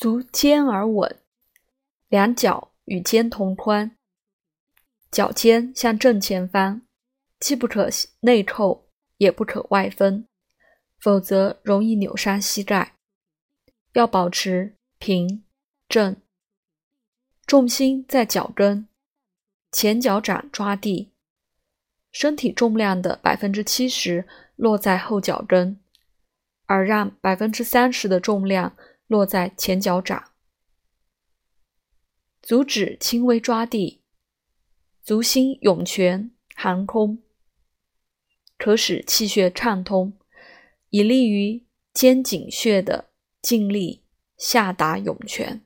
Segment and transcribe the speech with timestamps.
[0.00, 1.20] 足尖而稳，
[2.08, 3.98] 两脚与肩同宽，
[5.10, 6.80] 脚尖向正前方，
[7.38, 7.90] 既不可
[8.20, 10.26] 内扣，也不可外分，
[10.98, 12.94] 否则容易扭伤膝盖。
[13.92, 15.44] 要保持平
[15.86, 16.16] 正，
[17.44, 18.88] 重心在脚跟，
[19.70, 21.12] 前脚掌抓地，
[22.10, 24.26] 身体重量的百分之七十
[24.56, 25.78] 落在后脚跟，
[26.64, 28.74] 而让百分之三十的重量
[29.10, 30.30] 落在前脚掌。
[32.40, 34.00] 足趾轻微抓地，
[35.02, 37.20] 足心涌泉含空，
[38.56, 40.16] 可使气血畅通，
[40.90, 43.10] 以利于肩颈穴的。
[43.42, 44.04] 尽力
[44.36, 45.64] 下达涌泉。